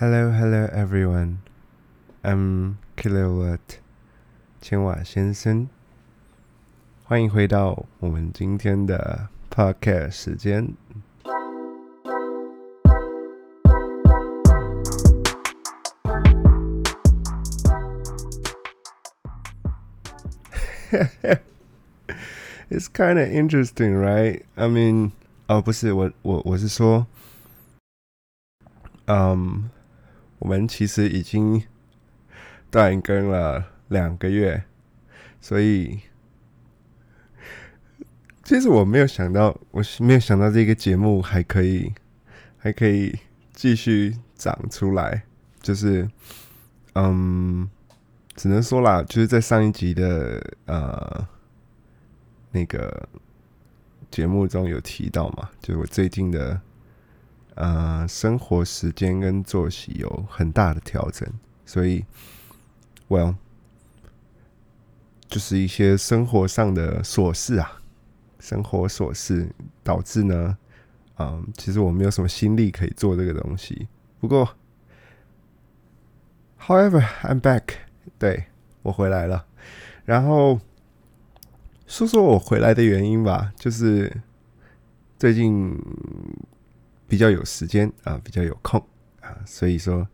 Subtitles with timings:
[0.00, 1.38] Hello, hello, everyone.
[2.22, 3.80] I'm Kilowatt
[4.60, 5.68] 千瓦先生。
[7.04, 10.74] 欢迎回到我们今天的 Podcast 时间。
[22.68, 24.42] It's kind of interesting, right?
[24.56, 25.12] I mean，
[25.46, 27.06] 哦，不是我，我我是说，
[29.06, 29.70] 嗯，
[30.41, 31.63] 我们其实已经
[32.71, 34.63] 断更了两个月，
[35.39, 35.99] 所以
[38.43, 41.93] 其实我没有想到，我没有想到这个节目还可以
[42.57, 43.15] 还可以
[43.53, 45.21] 继续长出来，
[45.61, 46.09] 就是
[46.95, 47.69] 嗯，
[48.35, 51.27] 只能说啦，就是在上一集的呃
[52.51, 53.07] 那个
[54.09, 56.59] 节目中有提到嘛，就是我最近的
[57.55, 61.27] 呃生活时间跟作息有很大的调整，
[61.65, 62.05] 所以
[63.07, 63.35] ，Well，
[65.27, 67.81] 就是一些生活上的琐事啊，
[68.39, 70.57] 生活琐事导致呢，
[71.17, 73.87] 嗯，其实我没有什么心力可以做这个东西。
[74.19, 74.49] 不过
[76.59, 77.63] ，However，I'm back，
[78.17, 78.45] 对
[78.81, 79.45] 我回来了，
[80.05, 80.59] 然后。
[81.87, 84.21] 说说我回来的原因吧，就是
[85.19, 85.77] 最近
[87.11, 88.79] 比较有时间啊，比较有空
[89.19, 90.07] 啊，所以说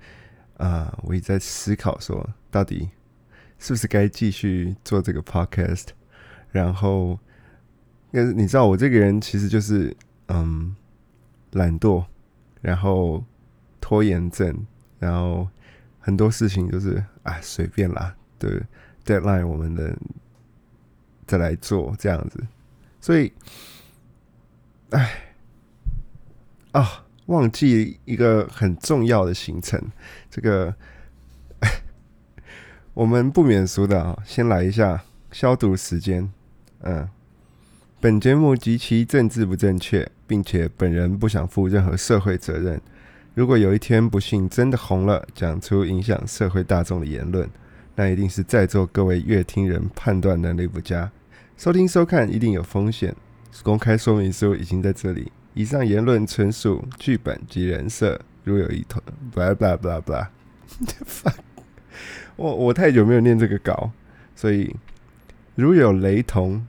[0.58, 2.90] 啊，我也在思考说，到底
[3.60, 5.90] 是不是该继续做这个 podcast。
[6.50, 7.20] 然后，
[8.10, 9.96] 因为你知道我这个人其实就是
[10.30, 10.76] 嗯
[11.52, 12.04] 懒惰，
[12.62, 13.24] 然后
[13.80, 14.66] 拖延症，
[14.98, 15.48] 然后
[16.00, 18.60] 很多事情就是啊随便啦，对
[19.06, 19.96] deadline 我们的。
[21.28, 22.42] 再来做这样子，
[23.02, 23.34] 所以，
[24.92, 25.27] 哎，
[26.78, 29.82] 啊，忘记一个很重要的行程，
[30.30, 30.76] 这个
[32.94, 36.32] 我们不免俗的啊，先来一下消毒时间。
[36.84, 37.10] 嗯，
[38.00, 42.80] 本节目极其政治不正确，并且本人不想负任何社会责任。
[43.34, 47.50] 如果有一天不幸真的红了，讲出影响社会大众的言论，
[47.96, 51.12] 那一定是在座各位乐听人判断能力不佳。
[51.58, 53.16] 收听收看一定有风险，
[53.64, 55.32] 公开说明书已经在这里。
[55.58, 59.02] 以上言论纯属剧本及人设，如有一同
[59.34, 60.28] ，blah blah blah blah。
[62.36, 63.90] 我我太久没有念这个稿，
[64.36, 64.76] 所以
[65.56, 66.64] 如有雷同，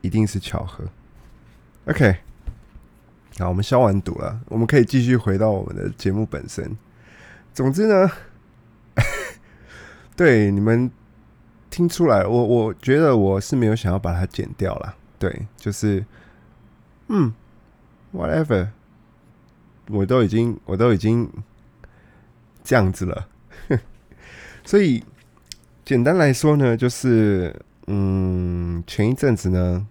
[0.00, 0.84] 一定是巧合。
[1.84, 2.16] OK，
[3.38, 6.76] 好，我们消完毒了，我们可以继续回到我们的节目本身。
[7.52, 8.10] 总之呢，
[10.16, 10.90] 对你们。
[11.70, 16.06] 听出来，我我觉得我是没有想要把它剪掉了，对，就是，
[17.08, 17.34] 嗯
[18.14, 18.68] ，whatever，
[19.88, 21.28] 我都已经我都已经
[22.62, 23.28] 这样子了，
[24.64, 25.04] 所以
[25.84, 27.54] 简单来说呢，就是，
[27.88, 29.86] 嗯，前一阵子呢，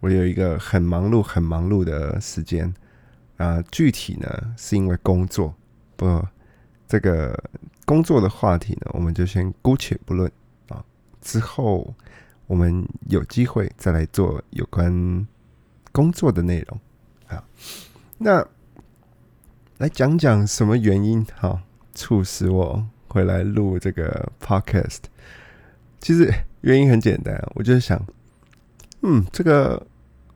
[0.00, 2.74] 我有一个很忙碌很忙碌的时间
[3.36, 5.54] 啊，具体呢是因为工作，
[5.96, 6.26] 不，
[6.88, 7.38] 这个
[7.84, 10.30] 工作的话题呢，我们就先姑且不论
[10.68, 10.84] 啊。
[11.20, 11.94] 之后，
[12.46, 15.26] 我们有机会再来做有关
[15.92, 16.80] 工作的内容。
[17.26, 17.44] 好，
[18.18, 18.46] 那
[19.78, 21.62] 来讲讲什么原因哈，
[21.94, 25.00] 促使我回来录这个 podcast。
[26.00, 28.00] 其实原因很简单，我就是想，
[29.02, 29.86] 嗯，这个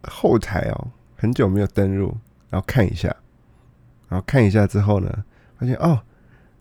[0.02, 2.16] 后台哦，很久没有登录，
[2.50, 3.14] 然后看一下，
[4.08, 5.24] 然后看一下之后呢，
[5.58, 6.00] 发现哦，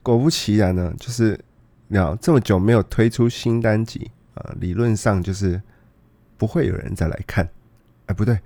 [0.03, 1.39] 果不其然呢，就是
[1.87, 4.11] 要这么久没有推出新单集。
[4.35, 5.59] 呃，理论上就是
[6.37, 7.49] 不会有人再来看，
[8.05, 8.39] 哎，不对，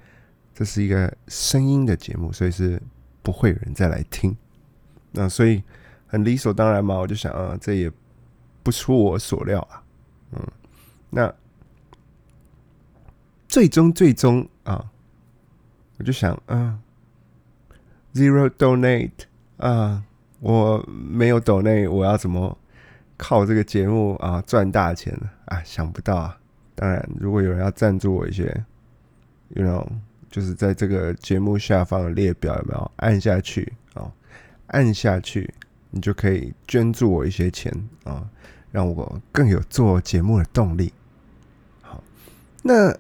[0.54, 2.82] 这是一个声音的节目，所以是
[3.22, 4.36] 不会有人再来听。
[5.12, 5.64] 那所以
[6.08, 7.92] 很理所当然嘛，我就想啊，这也
[8.64, 9.84] 不出我所料啊，
[10.32, 10.48] 嗯，
[11.10, 11.34] 那
[13.48, 14.92] 最终最终啊，
[15.98, 16.80] 我就想啊
[18.14, 19.26] ，zero donate
[19.58, 20.04] 啊，
[20.40, 22.58] 我没有 donate，我要怎么？
[23.24, 25.16] 靠这个节目啊赚大钱
[25.46, 25.62] 啊！
[25.64, 26.40] 想不到啊！
[26.74, 28.66] 当然，如果有人要赞助我一些
[29.50, 29.88] ，you know，
[30.32, 34.12] 就是在这个节目下方的列表有没有按下去啊？
[34.68, 35.54] 按下去，
[35.92, 37.72] 你就可以捐助我一些钱
[38.06, 38.28] 啊，
[38.72, 40.92] 让我更有做节目的动力。
[41.82, 42.02] 好，
[42.64, 42.98] 那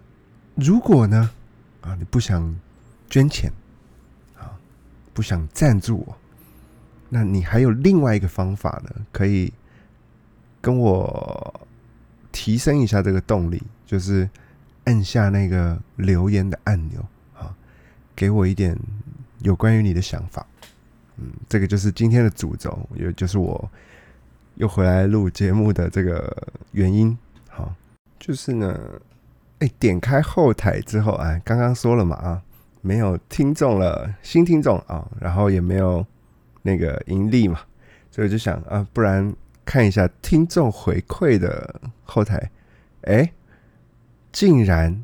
[0.56, 1.32] 如果呢
[1.80, 2.56] 啊，你不想
[3.10, 3.52] 捐钱
[4.38, 4.60] 啊，
[5.14, 6.18] 不想赞助我，
[7.10, 9.52] 那你还有另外一个方法呢，可以。
[10.64, 11.68] 跟我
[12.32, 14.30] 提升一下这个动力，就是
[14.84, 17.04] 按下那个留言的按钮，
[18.22, 18.78] 给我一点
[19.40, 20.46] 有关于你的想法。
[21.18, 23.68] 嗯，这个就是今天的主轴，也就是我
[24.58, 27.18] 又回来录节目的这个原因。
[27.50, 27.74] 好，
[28.20, 28.80] 就是呢，
[29.58, 32.44] 哎，点开后台之后，哎，刚刚说了嘛啊，
[32.82, 36.06] 没有听众了，新听众啊，然后也没有
[36.62, 37.60] 那个盈利嘛，
[38.12, 39.36] 所以我就想啊，不然
[39.66, 42.52] 看一下听众回馈的后台，
[43.02, 43.34] 哎，
[44.32, 45.04] 竟然，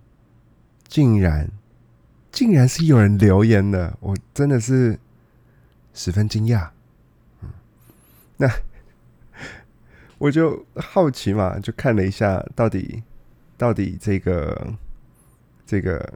[0.87, 1.49] 竟然，
[2.37, 4.99] 竟然是有人留言的，我真的是。
[5.99, 6.69] 十分惊讶，
[7.41, 7.49] 嗯，
[8.37, 8.47] 那
[10.19, 13.01] 我就好奇嘛，就看了一下，到底
[13.57, 14.73] 到底这个
[15.65, 16.13] 这个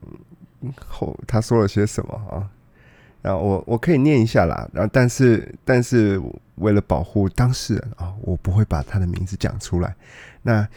[0.85, 2.47] 后他说了些什么啊？
[3.23, 6.21] 然后我我可以念一下啦，然后但是但是
[6.57, 9.95] 为了保护当事人啊，我不会把他的名字讲出来。
[10.43, 10.67] 那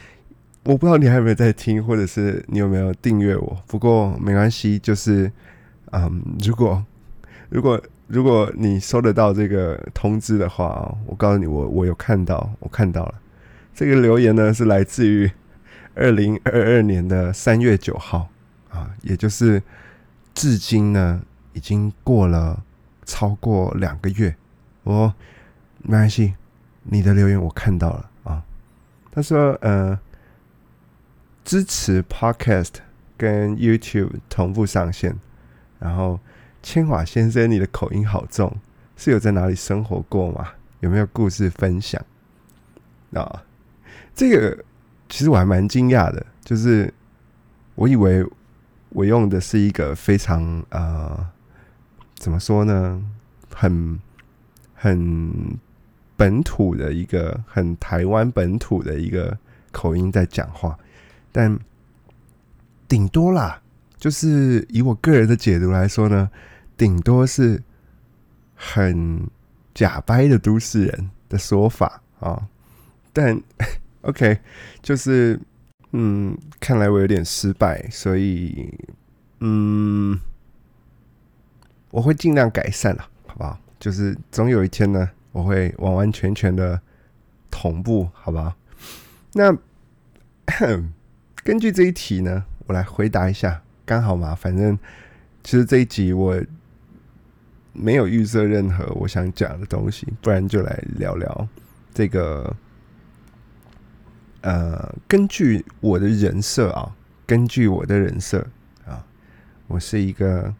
[0.64, 3.62] 我不知道你还有没有在听，或者是你有没有订阅我？
[3.66, 5.30] 不过没关系，就是
[5.92, 6.84] 嗯，如果
[7.48, 7.80] 如果。
[8.06, 13.14] 如果你收得到这个通知的话，我告诉你，我我有看到，我看到了
[13.74, 15.28] 这个留言呢，是来自于
[15.94, 18.28] 二零二二年的三月九号
[18.68, 19.60] 啊，也就是
[20.34, 21.22] 至今呢
[21.54, 22.62] 已经过了
[23.06, 24.36] 超过两个月。
[24.82, 25.12] 我
[25.78, 26.34] 没关系，
[26.82, 28.44] 你的留言我看到了啊。
[29.10, 29.98] 他说呃，
[31.44, 32.74] 支持 Podcast
[33.16, 35.16] 跟 YouTube 同步上线，
[35.78, 36.18] 然后。
[36.66, 38.50] 千华先生，你的口音好重，
[38.96, 40.48] 是有在哪里生活过吗？
[40.80, 42.02] 有没有故事分享？
[43.12, 43.42] 啊，
[44.14, 44.64] 这个
[45.10, 46.90] 其实我还蛮惊讶的，就是
[47.74, 48.26] 我以为
[48.88, 51.26] 我用的是一个非常呃，
[52.14, 53.04] 怎么说呢，
[53.54, 54.00] 很
[54.72, 55.58] 很
[56.16, 59.36] 本土的一个，很台湾本土的一个
[59.70, 60.78] 口音在讲话，
[61.34, 61.58] 但
[62.86, 63.60] 顶多啦，
[63.98, 66.30] 就是以我个人的解读来说呢。
[66.76, 67.62] 顶多是
[68.56, 69.28] 很
[69.72, 72.48] 假掰的都市人的说法啊，
[73.12, 73.40] 但
[74.02, 74.40] OK，
[74.82, 75.40] 就是
[75.92, 78.76] 嗯，看来我有点失败，所以
[79.38, 80.18] 嗯，
[81.90, 83.56] 我会尽量改善了，好不好？
[83.78, 86.80] 就是总有一天呢，我会完完全全的
[87.52, 88.52] 同步，好不好？
[89.32, 89.56] 那
[91.44, 94.76] 根据这一题呢，我来回答一下，刚好嘛，反正
[95.44, 96.42] 其实这一集我。
[97.76, 101.48] 没有预设任何我想讲的东西，不然就来聊聊
[101.92, 102.54] 这个。
[104.42, 106.94] 呃，根据我的人设啊，
[107.26, 108.46] 根据我的人设
[108.86, 109.04] 啊，
[109.66, 110.54] 我是一个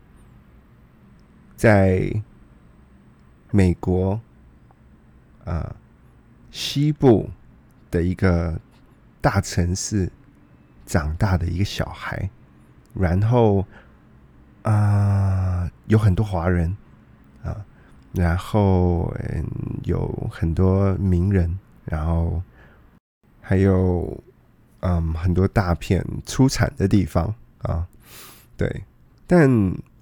[1.55, 2.13] 在
[3.53, 4.21] 美国
[5.45, 5.77] 啊
[6.51, 7.31] 西部
[7.93, 8.59] 的一个
[9.21, 10.11] 大城市
[10.95, 12.31] 长大的一个小孩，
[12.95, 13.67] 然后
[14.63, 16.77] 啊有很多华人。
[17.43, 17.63] 啊，
[18.13, 19.45] 然后嗯，
[19.83, 22.41] 有很多名人，然后
[23.43, 24.23] 还有
[24.81, 27.87] 嗯很多大片出产的地方啊，
[28.57, 28.85] 对。
[29.27, 29.51] 但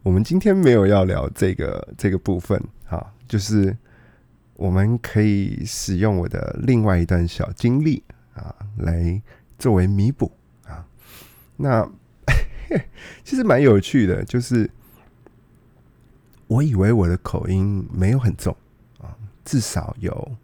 [0.04, 3.76] 我们今天没有要聊这个这个部分啊，就是
[4.54, 8.04] 我们可以使用我的另外一段小经历
[8.34, 9.20] 啊，来
[9.58, 10.30] 作为弥补。
[11.56, 11.88] 那
[13.24, 14.70] 其实蛮有趣的，就是。
[16.48, 18.54] 我以为我的口音没有很重
[19.00, 20.36] 啊，至少有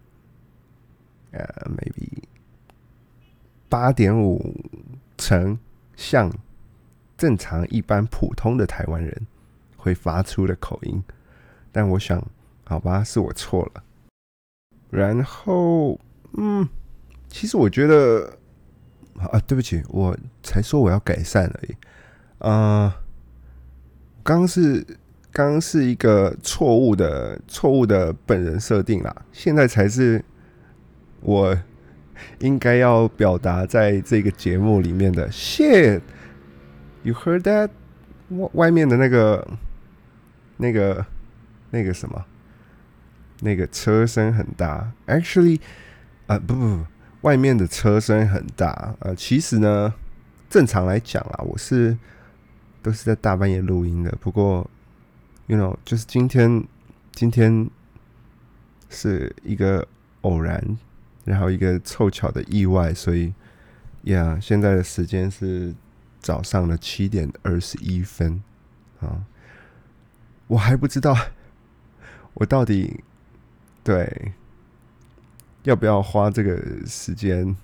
[1.29, 2.23] 呃，maybe
[3.67, 4.55] 八点五
[5.19, 5.59] 成
[5.95, 6.33] 像
[7.15, 9.27] 正常一般普通的台湾人
[9.77, 11.03] 会发出的口音，
[11.71, 12.25] 但我想，
[12.63, 13.83] 好吧，是我错了。
[14.89, 15.99] 然后，
[16.33, 16.67] 嗯，
[17.27, 18.38] 其实我觉得
[19.31, 21.75] 啊，对不起，我才说我要改善而已。
[22.39, 23.01] 啊，
[24.23, 24.85] 刚是。
[25.31, 30.25] 刚是一个错误的错误的本人设定啦，现在才是
[31.21, 31.55] 我
[32.39, 35.29] 应该要表达在这个节目里面的。
[35.29, 37.69] Shit，you heard that？
[38.29, 39.47] 外外面的那个
[40.57, 41.05] 那个
[41.69, 42.25] 那个什么？
[43.41, 44.91] 那个车声很大。
[45.05, 45.59] Actually，
[46.25, 46.85] 啊不不不，
[47.21, 48.95] 外面的车声很大。
[48.99, 49.93] 呃，其实呢，
[50.49, 51.97] 正常来讲啊，我是
[52.81, 54.11] 都是在大半夜录音的。
[54.19, 54.69] 不过。
[55.51, 56.63] You know，就是今天，
[57.11, 57.67] 今天
[58.87, 59.87] 是一个
[60.21, 60.77] 偶然，
[61.25, 63.33] 然后一个凑巧的意外，所以
[64.05, 65.73] ，Yeah，现在的时间是
[66.19, 68.43] 早上的七点二十一分
[68.99, 69.25] 啊，
[70.45, 71.17] 我还不知道
[72.35, 73.03] 我到底
[73.83, 74.33] 对
[75.69, 77.55] 要不要花这个时间，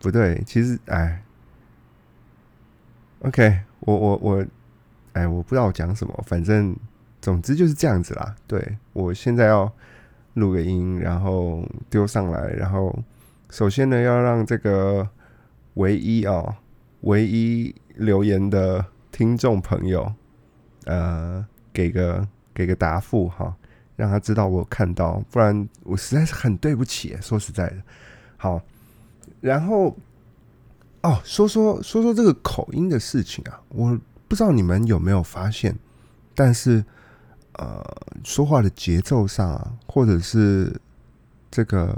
[0.00, 1.22] 不对，其实哎
[3.20, 4.46] ，OK，我我我。
[5.14, 6.74] 哎，我不知道我讲什么，反正
[7.20, 8.34] 总之就是这样子啦。
[8.46, 9.70] 对我现在要
[10.32, 12.98] 录个音，然后丢上来，然后
[13.50, 15.06] 首先呢，要让这个
[15.74, 16.56] 唯一啊，
[17.02, 20.10] 唯一留言的听众朋友，
[20.86, 23.54] 呃，给个给个答复哈，
[23.96, 27.16] 让他知道我看到，不然我实在是很对不起。
[27.20, 27.76] 说实在的，
[28.36, 28.60] 好，
[29.40, 29.96] 然后
[31.02, 35.78] 哦，说说说说这个口音的事情啊，我不知道你们有没有发现，
[36.34, 36.84] 但是。
[37.58, 37.84] 呃，
[38.24, 40.74] 说话的节奏上啊，或者是
[41.50, 41.94] 这个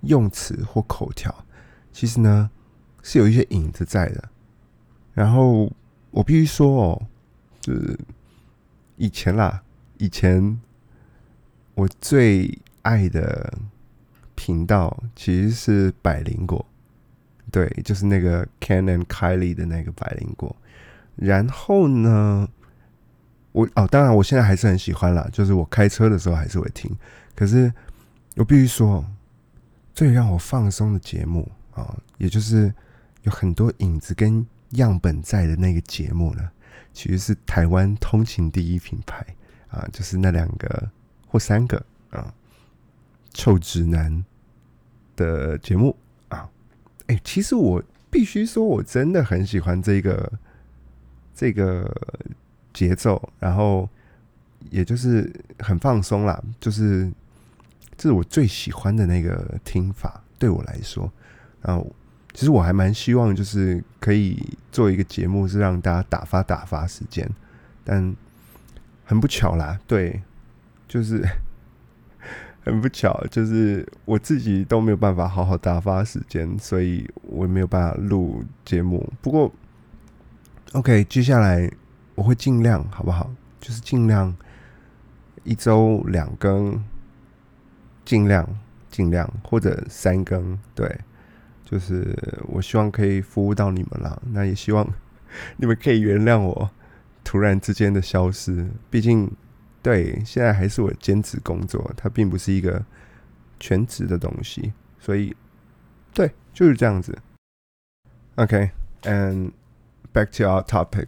[0.00, 1.44] 用词或口条，
[1.92, 2.50] 其实呢
[3.02, 4.26] 是有一些影子在的。
[5.12, 5.70] 然后
[6.10, 7.02] 我必须说哦，
[7.60, 7.98] 就是
[8.96, 9.62] 以前啦，
[10.00, 10.58] 以前
[11.74, 13.52] 我最爱的
[14.34, 16.64] 频道其实是百灵果，
[17.52, 20.56] 对，就是那个 Ken and Kylie 的那个百灵果。
[21.16, 22.48] 然后呢？
[23.52, 26.90] 我哦，当然，我现在还是很喜欢啦，就是我开车的时候还是会听。
[27.34, 27.70] 可是
[28.36, 29.04] 我必须说，
[29.92, 32.72] 最让我放松的节目啊，也就是
[33.24, 36.48] 有很多影子跟样本在的那个节目呢，
[36.92, 39.26] 其实是台湾通勤第一品牌
[39.70, 40.90] 啊，就是那两个
[41.26, 42.32] 或三个啊，
[43.32, 44.24] 臭直男
[45.16, 45.96] 的节目
[46.28, 46.48] 啊。
[47.06, 50.32] 哎，其实我必须说，我真的很喜欢这个
[51.34, 51.90] 这个。
[52.72, 53.86] 节奏，然后
[54.70, 57.10] 也就是很放松啦，就是
[57.96, 61.10] 这是我最喜欢的那个听法，对我来说。
[61.60, 61.84] 然后
[62.32, 67.28] 其实我还蛮希望，就是可以做一个节目，是让大家打发打发时间。
[67.82, 68.14] 但
[69.10, 70.22] 很不巧啦，对，
[70.86, 71.28] 就是
[72.62, 79.12] 很不巧，就是我自己都没有办法好好打发时间，所以我也没有办法录节目。
[79.20, 79.52] 不过
[80.74, 81.68] ，OK，接下来。
[82.16, 83.30] 我会尽量，好不好？
[83.60, 84.36] 就是尽量
[85.42, 86.78] 一周两更，
[88.04, 88.46] 尽量
[88.90, 91.00] 尽量或者三更，对，
[91.64, 92.14] 就是
[92.48, 94.22] 我希望可以服务到你们了。
[94.32, 94.86] 那也希望
[95.56, 96.70] 你们可以原谅我
[97.30, 98.68] 突然之间的消失。
[98.90, 99.30] 毕竟，
[99.80, 102.84] 对，现在还是我兼职工作，它并不是一个
[103.60, 105.36] 全职的东西，所以
[106.12, 107.16] 对，就是这样子。
[108.34, 109.52] OK，and
[110.12, 111.06] back to our topic.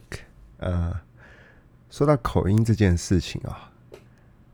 [0.59, 1.00] 呃，
[1.91, 3.73] 说到口音这件事情啊，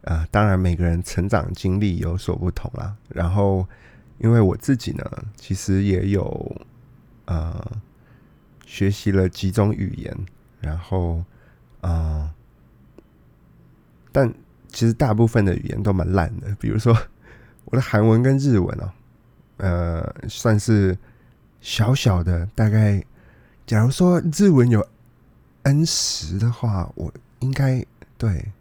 [0.00, 2.96] 呃，当然每个人成长经历有所不同啦。
[3.10, 3.68] 然后，
[4.16, 5.04] 因为我自己呢，
[5.36, 6.66] 其实也有
[7.26, 7.62] 呃
[8.64, 10.16] 学习了几种语言，
[10.62, 11.22] 然后
[11.80, 12.32] 啊，
[14.12, 14.32] 但
[14.68, 16.54] 其实大部分的语言都蛮烂的。
[16.60, 16.96] 比如说
[17.66, 18.90] 我的韩文跟日文哦，
[19.58, 20.96] 呃，算是
[21.60, 22.46] 小小的。
[22.54, 23.04] 大概
[23.66, 24.86] 假如说日文有。
[25.64, 27.84] N 十的话，我应该
[28.16, 28.52] 对，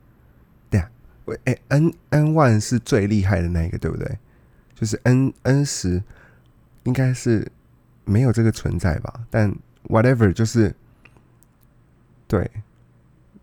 [0.69, 0.89] 对啊，
[1.23, 4.17] 我哎，N N one 是最厉害的那一个，对不对？
[4.75, 6.03] 就是 N N 十
[6.83, 7.49] 应该是
[8.03, 9.21] 没有这个存在吧？
[9.29, 9.55] 但
[9.85, 10.75] whatever 就是
[12.27, 12.49] 对，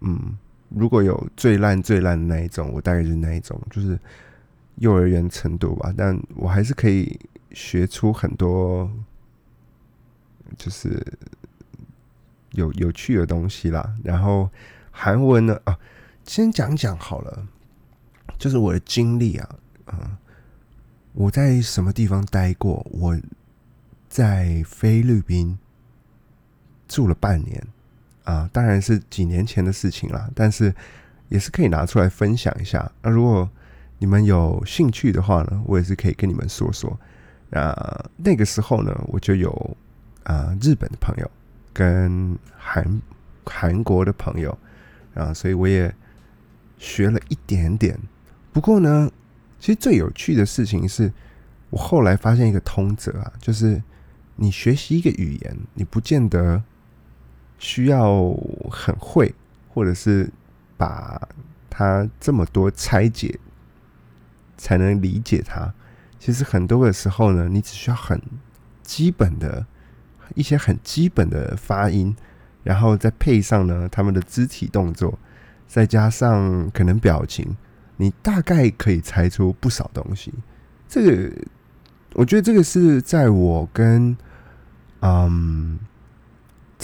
[0.00, 0.36] 嗯，
[0.68, 3.98] 如果有最烂最烂的那一种，我大概是那一种，就是
[4.76, 5.92] 幼儿园程度吧。
[5.96, 7.18] 但我还是可以
[7.52, 8.90] 学出很多，
[10.56, 11.02] 就是。
[12.56, 14.48] 有有趣的东西啦，然后
[14.92, 15.76] 韩文呢啊，
[16.22, 17.48] 先讲讲好了，
[18.38, 20.16] 就是我的经历啊，嗯，
[21.14, 22.86] 我在什么地方待过？
[22.92, 23.18] 我
[24.08, 25.58] 在菲律宾
[26.86, 27.60] 住了半年
[28.24, 30.74] 啊，当然是几年前的事情啦，但是
[31.28, 32.90] 也是可以拿出来分享一下。
[33.00, 33.48] 那如果
[33.98, 36.98] 你们有兴趣的话呢，我也是可以跟你们说说。
[37.50, 39.76] 啊，那个时候呢，我就有
[40.24, 41.30] 啊日本的朋友。
[41.76, 43.02] 跟韩
[43.44, 44.56] 韩国的朋友
[45.14, 45.92] 啊，所以我也
[46.78, 47.98] 学了一点点。
[48.52, 49.10] 不过呢，
[49.58, 51.12] 其实最有趣的事情是，
[51.70, 53.82] 我后来发现一个通则啊，就是
[54.36, 56.62] 你学习一个语言，你不见得
[57.58, 58.32] 需要
[58.70, 59.34] 很会，
[59.68, 60.30] 或者是
[60.76, 61.28] 把
[61.68, 63.38] 它这么多拆解
[64.56, 65.73] 才能理解它。
[66.18, 68.20] 其实很多的时候呢，你只需要很
[68.82, 69.66] 基本的。
[70.34, 72.16] 一些很基本的发音，
[72.62, 75.16] 然后再配上呢他们的肢体动作，
[75.68, 77.54] 再加上可能表情，
[77.99, 80.32] 你大概可以猜出不少东西。
[80.88, 81.30] 这个
[82.14, 84.16] 我觉得这个是在我跟
[85.02, 85.78] 嗯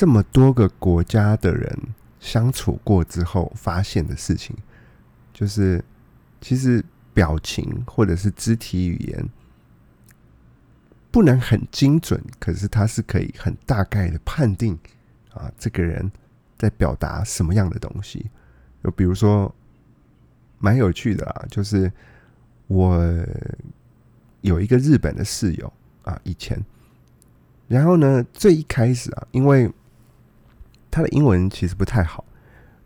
[0.00, 1.78] 这么多个国家的人
[2.20, 4.56] 相处过之后发现的事情，
[5.30, 5.84] 就是
[6.40, 9.28] 其实表情或者是肢体语言。
[11.10, 14.72] 不能很精准，可是他是可以很大概的判定
[15.34, 16.10] 啊，这个人
[16.56, 18.30] 在表达什么样的东西。
[18.82, 19.54] 就比如说，
[20.60, 21.92] 蛮有趣的啊，就是
[22.68, 22.98] 我
[24.40, 25.70] 有一个日本的室友
[26.04, 26.58] 啊，以前，
[27.68, 29.70] 然后呢，最一开始啊，因为
[30.90, 32.24] 他的英文其实不太好，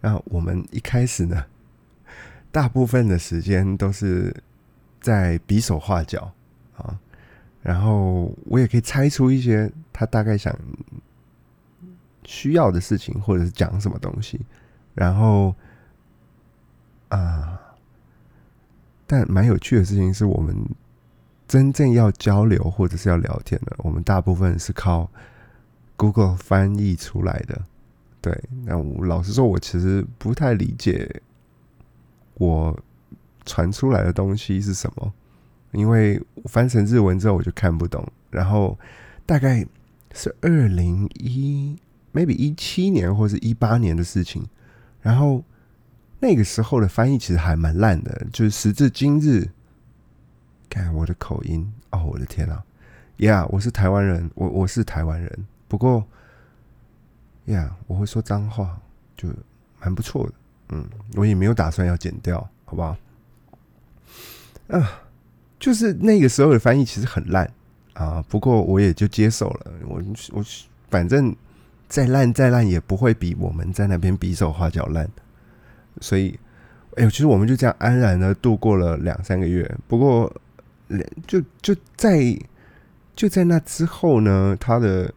[0.00, 1.44] 那我们一开始呢，
[2.52, 4.34] 大部分的时间都是
[5.00, 6.32] 在比手画脚
[6.76, 6.98] 啊，
[7.62, 10.54] 然后我也可以猜出一些他大概想
[12.24, 14.40] 需要的事情，或者是讲什么东西，
[14.94, 15.54] 然后。
[17.10, 17.60] 啊！
[19.06, 20.56] 但蛮有趣的事情是我们
[21.46, 25.08] 真正要交流或者是要聊天的，我们大部分是靠
[25.96, 27.62] Google 翻译出来的。
[28.24, 31.20] 对，那我老实说，我其实不太理解
[32.34, 32.74] 我
[33.44, 35.12] 传出来的东西是什么，
[35.72, 38.02] 因为翻成日文之后我就看不懂。
[38.30, 38.78] 然后
[39.26, 39.66] 大概
[40.14, 41.76] 是二零一
[42.14, 44.42] maybe 一七年或是一八年的事情，
[45.02, 45.44] 然后。
[46.20, 49.46] 那个时候的翻译其实还蛮烂的，就是时至今日，
[50.70, 52.64] 看我的口音哦，我的天啊
[53.18, 56.06] ，Yeah，我是台湾人，我我是台湾人，不过
[57.46, 58.80] ，Yeah，我会说脏话，
[59.16, 59.28] 就
[59.80, 60.32] 蛮不错的，
[60.70, 62.96] 嗯，我也没有打算要剪掉，好不好？
[64.68, 65.02] 啊，
[65.58, 67.50] 就是那个时候的翻译其实很烂
[67.92, 70.44] 啊，不过我也就接受了，我我
[70.88, 71.34] 反正
[71.88, 75.08] 再烂再烂也不会比我们在那边比手画脚烂。
[76.00, 76.38] 所以，
[76.96, 79.70] 哎呦，其实我们就这样安然的度过了两三个月。
[79.86, 80.32] 不过，
[81.26, 82.36] 就就在
[83.14, 85.12] 就在那之后呢，他的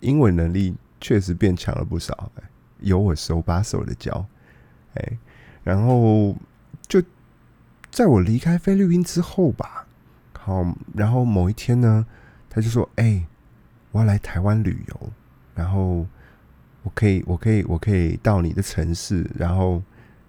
[0.00, 0.74] 英文能力
[1.06, 2.32] 确实变强了不少。
[2.80, 4.26] 有我手把手的教，
[4.94, 5.18] 哎，
[5.62, 6.34] 然后
[6.88, 7.00] 就
[7.92, 9.86] 在我离开菲律宾之后吧，
[10.36, 12.04] 好，然后某一天呢，
[12.50, 13.24] 他就说：“哎，
[13.92, 15.12] 我要来台湾旅游，
[15.54, 16.04] 然后
[16.82, 19.80] 我可以，我可以，我可以到你的城市，然后。”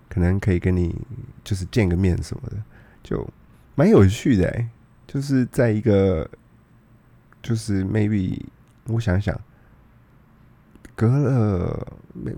[0.10, 0.96] 可能可以跟你
[1.44, 2.56] 就是见个面什么的，
[3.04, 3.30] 就
[3.76, 4.70] 蛮有趣的哎。
[5.06, 6.28] 就是在一个，
[7.44, 8.42] 就是 maybe
[8.86, 9.38] 我想想，
[10.98, 11.88] 隔了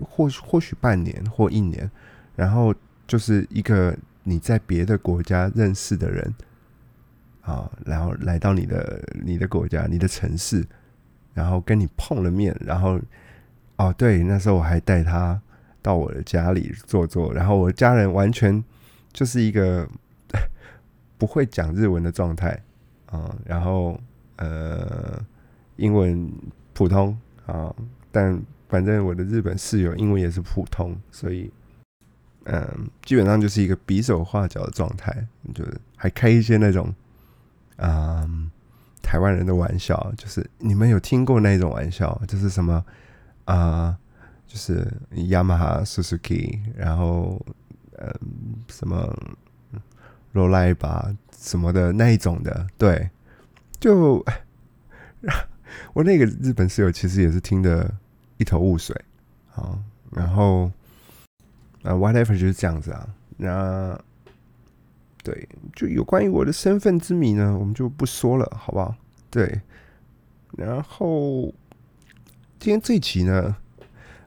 [0.08, 1.90] 或或许半年或一年，
[2.36, 2.72] 然后
[3.08, 3.92] 就是一个
[4.22, 6.32] 你在别的国家认识的人
[7.40, 10.64] 啊，然后来到你的你的国家、你的城市，
[11.34, 13.00] 然后跟你碰了面，然后
[13.76, 15.40] 哦，对，那时候我还带他。
[15.82, 18.62] 到我的家里坐坐，然后我家人完全
[19.14, 19.88] 就是一个
[21.16, 22.62] 不会讲日文的状态
[23.06, 23.98] 啊，然后
[24.36, 25.18] 呃，
[25.76, 26.30] 英文
[26.74, 27.74] 普通啊，
[28.10, 31.50] 但反正我的日本室友英文也是普通，所以
[32.44, 36.94] 嗯，基本上就是一个比手画脚的状态，就是还开一些那种
[37.76, 38.28] 啊
[39.02, 42.84] 台湾人的玩笑，就是你们有听过那种玩笑，就是什么
[43.44, 43.96] 啊？
[44.46, 44.84] 就是
[45.28, 47.40] 雅马哈、Suzuki，然后
[47.92, 48.12] 呃
[48.68, 49.16] 什么
[50.32, 53.08] 罗莱吧什么的那一种的，对，
[53.78, 54.24] 就
[55.94, 57.94] 我那个日本室友其实也是听得
[58.40, 58.98] 一头雾水
[59.54, 59.78] 啊，
[60.10, 60.72] 然后
[61.82, 64.00] 啊 whatever 就是这样子啊，那
[65.22, 68.96] 对，就有关于我的身份之谜呢，我们就不说了，好不好？
[69.30, 69.60] 对，
[70.56, 71.52] 然后
[72.58, 73.56] 今天这一集呢。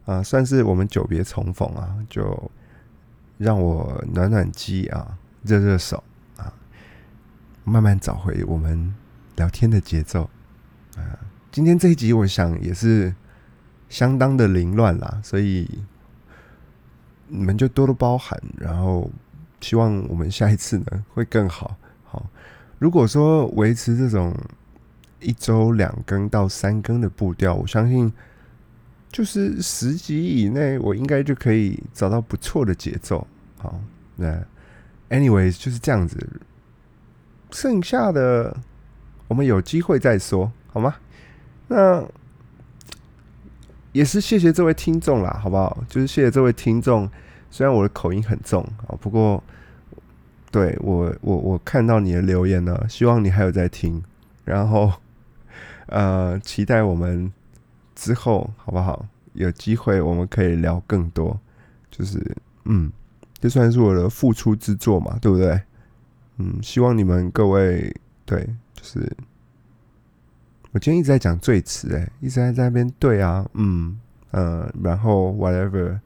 [0.06, 2.52] 啊，算是我们久别重逢啊，就
[3.38, 6.04] 让我暖暖机啊，热热手
[6.36, 6.52] 啊，
[7.63, 8.93] 慢慢找回我们
[9.38, 10.30] 聊天的节奏
[10.97, 11.17] 啊。
[11.54, 13.15] 今天这一集，我想也是
[13.93, 15.69] 相当的凌乱啦，所以
[17.27, 18.41] 你们就多多包涵。
[18.58, 19.08] 然后，
[19.62, 21.75] 希望我们下一次呢会更好。
[22.03, 22.25] 好，
[22.79, 24.36] 如果说维持这种
[25.19, 28.12] 一周两更到三更的步调，我相信。
[29.12, 33.27] 就是十集以内，我应该就可以找到不错的节奏。
[33.60, 33.79] 好，
[34.15, 34.43] 那
[35.12, 36.17] anyways 就是这样子。
[37.51, 38.58] 剩下的
[39.27, 40.95] 我们有机会再说，好吗？
[41.67, 42.03] 那
[43.93, 45.82] 也是谢谢这位听众啦，好不好？
[45.88, 47.10] 就是谢谢这位听众。
[47.49, 49.41] 虽然我的口音很重啊，不过
[50.51, 54.03] 对我我我看到你的留言呢，希望你还有在听，
[54.43, 54.91] 然后
[55.86, 57.32] 呃，期待我们。
[57.95, 59.06] 之后好不好？
[59.34, 61.39] 有机会我们可以聊更多，
[61.91, 62.19] 就是
[62.65, 62.91] 嗯，
[63.39, 65.62] 这算是我的付出之作嘛，对不对？
[66.38, 69.15] 嗯，希望你们各位对，就是
[70.73, 73.97] 我今天一直在讲最词，哎，一直在在那边对啊，嗯
[74.31, 75.97] 嗯，然后 whatever，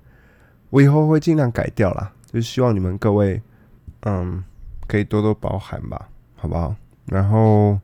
[0.70, 3.42] 我以后会尽量改掉啦，就希望你们各位
[4.02, 4.44] 嗯
[4.86, 6.76] 可以多多包涵吧，好不好？
[7.06, 7.80] 然后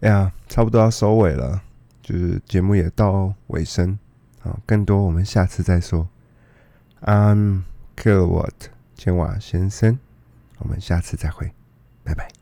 [0.00, 1.60] 哎呀，差不多要收尾了。
[2.02, 3.96] 就是节目也到尾声，
[4.40, 6.08] 好，更多我们下次再说。
[7.02, 8.50] I'm，Kilowatt
[8.96, 9.98] 千瓦先生，
[10.58, 11.52] 我们下次再会，
[12.02, 12.39] 拜拜。